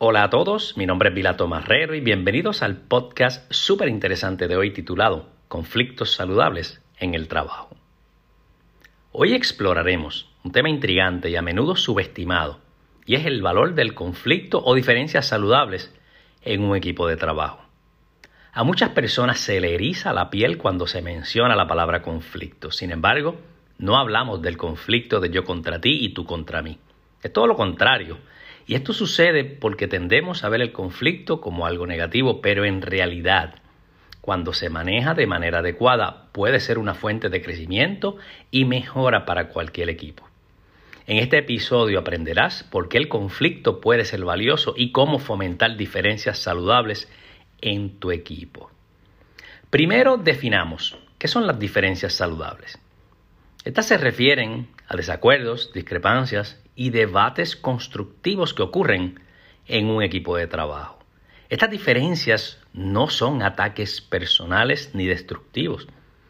Hola 0.00 0.22
a 0.22 0.30
todos, 0.30 0.76
mi 0.76 0.86
nombre 0.86 1.08
es 1.08 1.14
Vilato 1.16 1.48
Marrero 1.48 1.92
y 1.92 2.00
bienvenidos 2.00 2.62
al 2.62 2.76
podcast 2.76 3.52
súper 3.52 3.88
interesante 3.88 4.46
de 4.46 4.56
hoy 4.56 4.72
titulado 4.72 5.28
Conflictos 5.48 6.12
saludables 6.12 6.80
en 7.00 7.16
el 7.16 7.26
trabajo. 7.26 7.76
Hoy 9.10 9.34
exploraremos 9.34 10.30
un 10.44 10.52
tema 10.52 10.68
intrigante 10.68 11.30
y 11.30 11.34
a 11.34 11.42
menudo 11.42 11.74
subestimado, 11.74 12.60
y 13.06 13.16
es 13.16 13.26
el 13.26 13.42
valor 13.42 13.74
del 13.74 13.94
conflicto 13.94 14.62
o 14.64 14.76
diferencias 14.76 15.26
saludables 15.26 15.92
en 16.42 16.62
un 16.62 16.76
equipo 16.76 17.08
de 17.08 17.16
trabajo. 17.16 17.64
A 18.52 18.62
muchas 18.62 18.90
personas 18.90 19.40
se 19.40 19.60
le 19.60 19.74
eriza 19.74 20.12
la 20.12 20.30
piel 20.30 20.58
cuando 20.58 20.86
se 20.86 21.02
menciona 21.02 21.56
la 21.56 21.66
palabra 21.66 22.02
conflicto. 22.02 22.70
Sin 22.70 22.92
embargo, 22.92 23.40
no 23.78 23.96
hablamos 23.96 24.42
del 24.42 24.58
conflicto 24.58 25.18
de 25.18 25.30
yo 25.30 25.44
contra 25.44 25.80
ti 25.80 26.04
y 26.04 26.10
tú 26.10 26.24
contra 26.24 26.62
mí. 26.62 26.78
Es 27.20 27.32
todo 27.32 27.48
lo 27.48 27.56
contrario. 27.56 28.18
Y 28.68 28.74
esto 28.74 28.92
sucede 28.92 29.44
porque 29.44 29.88
tendemos 29.88 30.44
a 30.44 30.50
ver 30.50 30.60
el 30.60 30.72
conflicto 30.72 31.40
como 31.40 31.64
algo 31.64 31.86
negativo, 31.86 32.42
pero 32.42 32.66
en 32.66 32.82
realidad, 32.82 33.54
cuando 34.20 34.52
se 34.52 34.68
maneja 34.68 35.14
de 35.14 35.26
manera 35.26 35.60
adecuada, 35.60 36.26
puede 36.32 36.60
ser 36.60 36.76
una 36.76 36.92
fuente 36.92 37.30
de 37.30 37.40
crecimiento 37.40 38.18
y 38.50 38.66
mejora 38.66 39.24
para 39.24 39.48
cualquier 39.48 39.88
equipo. 39.88 40.28
En 41.06 41.16
este 41.16 41.38
episodio 41.38 41.98
aprenderás 41.98 42.62
por 42.62 42.90
qué 42.90 42.98
el 42.98 43.08
conflicto 43.08 43.80
puede 43.80 44.04
ser 44.04 44.22
valioso 44.22 44.74
y 44.76 44.92
cómo 44.92 45.18
fomentar 45.18 45.78
diferencias 45.78 46.38
saludables 46.38 47.10
en 47.62 47.98
tu 47.98 48.10
equipo. 48.10 48.70
Primero 49.70 50.18
definamos 50.18 50.98
qué 51.16 51.26
son 51.26 51.46
las 51.46 51.58
diferencias 51.58 52.12
saludables. 52.12 52.78
Estas 53.64 53.86
se 53.86 53.96
refieren 53.96 54.68
a 54.88 54.94
desacuerdos, 54.94 55.72
discrepancias 55.72 56.62
y 56.78 56.90
debates 56.90 57.56
constructivos 57.56 58.54
que 58.54 58.62
ocurren 58.62 59.18
en 59.66 59.90
un 59.90 60.00
equipo 60.00 60.36
de 60.36 60.46
trabajo. 60.46 61.00
Estas 61.48 61.72
diferencias 61.72 62.60
no 62.72 63.10
son 63.10 63.42
ataques 63.42 64.00
personales 64.00 64.92
ni 64.94 65.04
destructivos, 65.04 65.88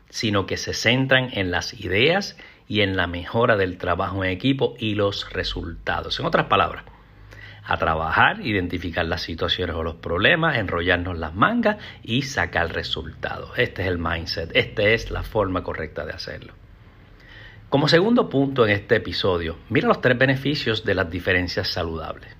sino 0.08 0.46
que 0.46 0.56
se 0.56 0.72
centran 0.72 1.28
en 1.34 1.50
las 1.50 1.78
ideas 1.78 2.38
y 2.66 2.80
en 2.80 2.96
la 2.96 3.06
mejora 3.06 3.58
del 3.58 3.76
trabajo 3.76 4.24
en 4.24 4.30
equipo 4.30 4.74
y 4.78 4.94
los 4.94 5.30
resultados. 5.34 6.18
En 6.18 6.24
otras 6.24 6.46
palabras, 6.46 6.84
a 7.62 7.76
trabajar, 7.76 8.40
identificar 8.40 9.04
las 9.04 9.20
situaciones 9.20 9.76
o 9.76 9.82
los 9.82 9.96
problemas, 9.96 10.56
enrollarnos 10.56 11.18
las 11.18 11.34
mangas 11.34 11.76
y 12.02 12.22
sacar 12.22 12.72
resultados. 12.72 13.50
Este 13.58 13.82
es 13.82 13.88
el 13.88 13.98
mindset, 13.98 14.50
esta 14.54 14.82
es 14.84 15.10
la 15.10 15.24
forma 15.24 15.62
correcta 15.62 16.06
de 16.06 16.12
hacerlo. 16.12 16.54
Como 17.68 17.86
segundo 17.86 18.30
punto 18.30 18.64
en 18.64 18.72
este 18.72 18.96
episodio, 18.96 19.58
mira 19.68 19.88
los 19.88 20.00
tres 20.00 20.16
beneficios 20.16 20.86
de 20.86 20.94
las 20.94 21.10
diferencias 21.10 21.68
saludables. 21.68 22.34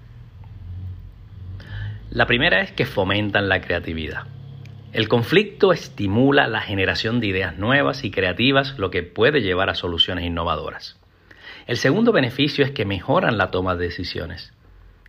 La 2.08 2.24
primera 2.24 2.62
es 2.62 2.72
que 2.72 2.86
fomentan 2.86 3.46
la 3.46 3.60
creatividad. 3.60 4.22
El 4.94 5.06
conflicto 5.06 5.74
estimula 5.74 6.48
la 6.48 6.62
generación 6.62 7.20
de 7.20 7.26
ideas 7.26 7.58
nuevas 7.58 8.04
y 8.04 8.10
creativas, 8.10 8.78
lo 8.78 8.90
que 8.90 9.02
puede 9.02 9.42
llevar 9.42 9.68
a 9.68 9.74
soluciones 9.74 10.24
innovadoras. 10.24 10.98
El 11.66 11.76
segundo 11.76 12.10
beneficio 12.10 12.64
es 12.64 12.70
que 12.70 12.86
mejoran 12.86 13.36
la 13.36 13.50
toma 13.50 13.76
de 13.76 13.84
decisiones. 13.84 14.54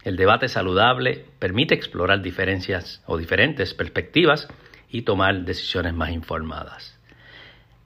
El 0.04 0.18
debate 0.18 0.50
saludable 0.50 1.28
permite 1.40 1.76
explorar 1.76 2.22
diferencias 2.22 3.02
o 3.06 3.18
diferentes 3.18 3.74
perspectivas 3.74 4.50
y 4.90 5.04
tomar 5.04 5.46
decisiones 5.46 5.94
más 5.94 6.10
informadas. 6.10 6.99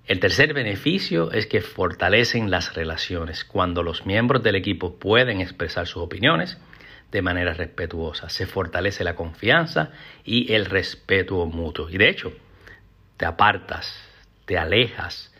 El 0.05 0.19
tercer 0.19 0.53
beneficio 0.53 1.31
es 1.31 1.47
que 1.47 1.61
fortalecen 1.61 2.51
las 2.51 2.73
relaciones 2.73 3.45
cuando 3.45 3.83
los 3.83 4.05
miembros 4.05 4.43
del 4.43 4.55
equipo 4.55 4.95
pueden 4.95 5.39
expresar 5.39 5.87
sus 5.87 6.03
opiniones 6.03 6.57
de 7.11 7.21
manera 7.21 7.53
respetuosa. 7.53 8.29
Se 8.29 8.45
fortalece 8.45 9.05
la 9.05 9.15
confianza 9.15 9.91
y 10.25 10.51
el 10.51 10.65
respeto 10.65 11.45
mutuo. 11.45 11.89
Y 11.89 11.97
de 11.97 12.09
hecho, 12.09 12.33
te 13.15 13.25
apartas, 13.25 13.97
te 14.45 14.57
alejas 14.57 15.33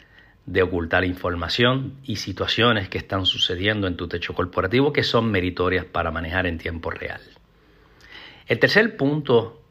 de 0.46 0.62
ocultar 0.62 1.04
información 1.04 1.98
y 2.04 2.18
situaciones 2.18 2.88
que 2.88 3.00
están 3.00 3.26
sucediendo 3.26 3.88
en 3.88 3.98
tu 3.98 4.08
techo 4.08 4.34
corporativo 4.34 4.94
que 4.94 5.04
son 5.04 5.30
meritorias 5.30 5.86
para 5.86 6.12
manejar 6.12 6.48
en 6.48 6.58
tiempo 6.58 6.90
real. 6.90 7.22
El 8.48 8.60
tercer 8.60 8.96
punto 8.96 9.62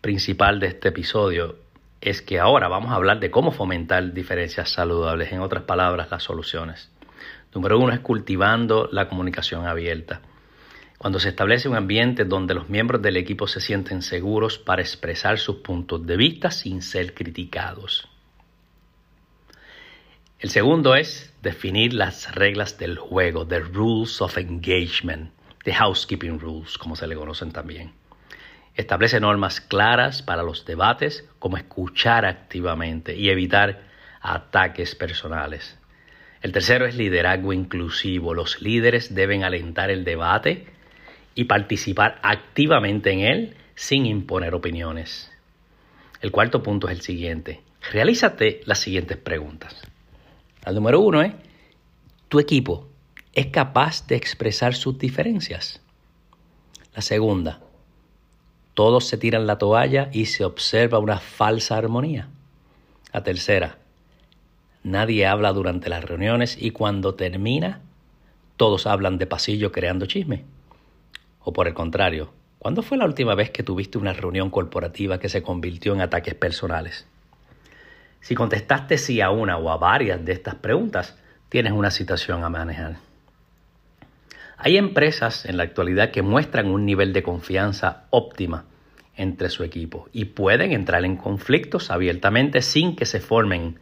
principal 0.00 0.58
de 0.58 0.68
este 0.68 0.88
episodio 0.88 1.58
es 2.00 2.22
que 2.22 2.38
ahora 2.38 2.68
vamos 2.68 2.90
a 2.90 2.94
hablar 2.94 3.20
de 3.20 3.30
cómo 3.30 3.52
fomentar 3.52 4.12
diferencias 4.12 4.70
saludables, 4.70 5.32
en 5.32 5.40
otras 5.40 5.64
palabras, 5.64 6.10
las 6.10 6.22
soluciones. 6.22 6.90
Número 7.54 7.78
uno 7.78 7.92
es 7.92 8.00
cultivando 8.00 8.88
la 8.90 9.08
comunicación 9.08 9.66
abierta. 9.66 10.22
Cuando 10.98 11.18
se 11.18 11.30
establece 11.30 11.68
un 11.68 11.76
ambiente 11.76 12.24
donde 12.24 12.54
los 12.54 12.68
miembros 12.68 13.02
del 13.02 13.16
equipo 13.16 13.46
se 13.46 13.60
sienten 13.60 14.02
seguros 14.02 14.58
para 14.58 14.82
expresar 14.82 15.38
sus 15.38 15.56
puntos 15.56 16.06
de 16.06 16.16
vista 16.16 16.50
sin 16.50 16.82
ser 16.82 17.14
criticados. 17.14 18.08
El 20.38 20.50
segundo 20.50 20.94
es 20.94 21.34
definir 21.42 21.92
las 21.92 22.34
reglas 22.34 22.78
del 22.78 22.96
juego, 22.96 23.46
the 23.46 23.60
rules 23.60 24.22
of 24.22 24.38
engagement, 24.38 25.32
the 25.64 25.72
housekeeping 25.74 26.38
rules, 26.38 26.78
como 26.78 26.96
se 26.96 27.06
le 27.06 27.14
conocen 27.14 27.52
también. 27.52 27.99
Establece 28.80 29.20
normas 29.20 29.60
claras 29.60 30.22
para 30.22 30.42
los 30.42 30.64
debates, 30.64 31.28
como 31.38 31.58
escuchar 31.58 32.24
activamente 32.24 33.14
y 33.14 33.28
evitar 33.28 33.82
ataques 34.22 34.94
personales. 34.94 35.78
El 36.40 36.52
tercero 36.52 36.86
es 36.86 36.96
liderazgo 36.96 37.52
inclusivo. 37.52 38.32
Los 38.32 38.62
líderes 38.62 39.14
deben 39.14 39.44
alentar 39.44 39.90
el 39.90 40.02
debate 40.02 40.64
y 41.34 41.44
participar 41.44 42.20
activamente 42.22 43.10
en 43.10 43.20
él 43.20 43.56
sin 43.74 44.06
imponer 44.06 44.54
opiniones. 44.54 45.30
El 46.22 46.30
cuarto 46.30 46.62
punto 46.62 46.88
es 46.88 46.96
el 46.96 47.02
siguiente. 47.02 47.60
Realízate 47.92 48.62
las 48.64 48.78
siguientes 48.78 49.18
preguntas. 49.18 49.76
El 50.64 50.74
número 50.74 51.00
uno 51.00 51.20
es, 51.20 51.34
¿tu 52.28 52.40
equipo 52.40 52.88
es 53.34 53.48
capaz 53.48 54.06
de 54.06 54.16
expresar 54.16 54.74
sus 54.74 54.98
diferencias? 54.98 55.82
La 56.94 57.02
segunda, 57.02 57.60
todos 58.74 59.06
se 59.06 59.18
tiran 59.18 59.46
la 59.46 59.58
toalla 59.58 60.08
y 60.12 60.26
se 60.26 60.44
observa 60.44 60.98
una 60.98 61.18
falsa 61.18 61.76
armonía. 61.76 62.28
La 63.12 63.22
tercera, 63.22 63.78
nadie 64.82 65.26
habla 65.26 65.52
durante 65.52 65.88
las 65.88 66.04
reuniones 66.04 66.56
y 66.60 66.70
cuando 66.70 67.14
termina, 67.14 67.80
todos 68.56 68.86
hablan 68.86 69.18
de 69.18 69.26
pasillo 69.26 69.72
creando 69.72 70.06
chisme. 70.06 70.44
O 71.40 71.52
por 71.52 71.66
el 71.66 71.74
contrario, 71.74 72.32
¿cuándo 72.58 72.82
fue 72.82 72.98
la 72.98 73.06
última 73.06 73.34
vez 73.34 73.50
que 73.50 73.62
tuviste 73.62 73.98
una 73.98 74.12
reunión 74.12 74.50
corporativa 74.50 75.18
que 75.18 75.28
se 75.28 75.42
convirtió 75.42 75.94
en 75.94 76.02
ataques 76.02 76.34
personales? 76.34 77.06
Si 78.20 78.34
contestaste 78.34 78.98
sí 78.98 79.20
a 79.20 79.30
una 79.30 79.56
o 79.56 79.70
a 79.70 79.78
varias 79.78 80.24
de 80.24 80.32
estas 80.32 80.54
preguntas, 80.54 81.16
tienes 81.48 81.72
una 81.72 81.90
situación 81.90 82.44
a 82.44 82.50
manejar. 82.50 83.09
Hay 84.62 84.76
empresas 84.76 85.46
en 85.46 85.56
la 85.56 85.62
actualidad 85.62 86.10
que 86.10 86.20
muestran 86.20 86.66
un 86.66 86.84
nivel 86.84 87.14
de 87.14 87.22
confianza 87.22 88.04
óptima 88.10 88.66
entre 89.16 89.48
su 89.48 89.64
equipo 89.64 90.10
y 90.12 90.26
pueden 90.26 90.72
entrar 90.72 91.06
en 91.06 91.16
conflictos 91.16 91.90
abiertamente 91.90 92.60
sin 92.60 92.94
que 92.94 93.06
se 93.06 93.20
formen 93.20 93.78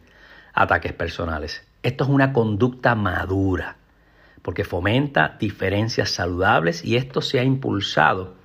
ataques 0.53 0.93
personales. 0.93 1.67
Esto 1.83 2.05
es 2.05 2.09
una 2.09 2.31
conducta 2.31 2.95
madura 2.95 3.75
porque 4.41 4.63
fomenta 4.63 5.35
diferencias 5.37 6.11
saludables 6.11 6.85
y 6.85 6.95
esto 6.95 7.21
se 7.21 7.41
ha 7.41 7.43
impulsado 7.43 8.35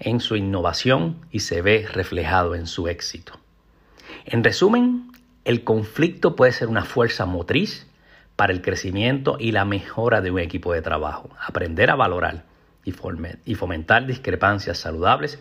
en 0.00 0.18
su 0.18 0.34
innovación 0.34 1.18
y 1.30 1.40
se 1.40 1.62
ve 1.62 1.86
reflejado 1.92 2.56
en 2.56 2.66
su 2.66 2.88
éxito. 2.88 3.38
En 4.24 4.42
resumen, 4.42 5.12
el 5.44 5.62
conflicto 5.62 6.34
puede 6.34 6.50
ser 6.50 6.66
una 6.66 6.84
fuerza 6.84 7.24
motriz 7.24 7.86
para 8.36 8.52
el 8.52 8.62
crecimiento 8.62 9.36
y 9.38 9.52
la 9.52 9.64
mejora 9.64 10.20
de 10.20 10.30
un 10.30 10.38
equipo 10.38 10.72
de 10.72 10.82
trabajo. 10.82 11.30
Aprender 11.40 11.90
a 11.90 11.96
valorar 11.96 12.44
y 12.84 13.54
fomentar 13.54 14.06
discrepancias 14.06 14.78
saludables 14.78 15.38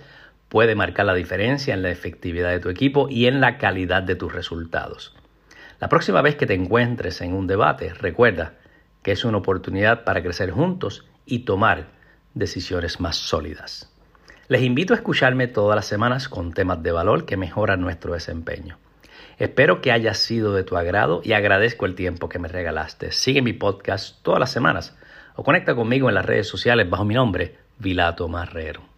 puede 0.50 0.76
marcar 0.76 1.06
la 1.06 1.14
diferencia 1.14 1.74
en 1.74 1.82
la 1.82 1.92
efectividad 1.92 2.50
de 2.50 2.60
tu 2.60 2.70
equipo 2.70 3.08
y 3.10 3.28
en 3.28 3.40
la 3.40 3.58
calidad 3.58 4.04
de 4.04 4.16
tus 4.16 4.34
resultados. 4.34 5.16
La 5.80 5.90
próxima 5.90 6.22
vez 6.22 6.36
que 6.36 6.46
te 6.46 6.54
encuentres 6.54 7.22
en 7.22 7.34
un 7.34 7.48
debate, 7.48 7.94
recuerda 7.94 8.54
que 9.02 9.14
es 9.14 9.26
una 9.26 9.38
oportunidad 9.38 10.04
para 10.04 10.22
crecer 10.22 10.52
juntos 10.52 11.06
y 11.26 11.40
tomar 11.40 11.88
decisiones 12.34 13.00
más 13.00 13.16
sólidas. 13.16 13.92
Les 14.48 14.62
invito 14.62 14.94
a 14.94 14.98
escucharme 14.98 15.48
todas 15.48 15.76
las 15.76 15.86
semanas 15.86 16.28
con 16.28 16.54
temas 16.54 16.84
de 16.84 16.92
valor 16.92 17.26
que 17.26 17.38
mejoran 17.38 17.82
nuestro 17.82 18.14
desempeño. 18.14 18.78
Espero 19.42 19.82
que 19.82 19.92
haya 19.92 20.14
sido 20.14 20.54
de 20.54 20.64
tu 20.64 20.78
agrado 20.78 21.22
y 21.24 21.34
agradezco 21.34 21.88
el 21.88 21.96
tiempo 21.96 22.30
que 22.30 22.38
me 22.38 22.48
regalaste. 22.48 23.12
Sigue 23.12 23.42
mi 23.42 23.54
podcast 23.54 24.22
todas 24.22 24.40
las 24.40 24.52
semanas 24.52 24.96
o 25.36 25.44
conecta 25.44 25.74
conmigo 25.74 26.10
en 26.10 26.14
las 26.14 26.28
redes 26.28 26.48
sociales 26.48 26.88
bajo 26.88 27.06
mi 27.06 27.16
nombre, 27.16 27.56
Vilato 27.80 28.28
Marrero. 28.28 28.91